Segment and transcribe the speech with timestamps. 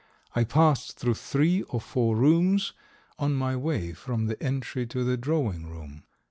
[0.35, 2.73] I passed through three or four rooms
[3.19, 6.05] on my way from the entry to the drawing room.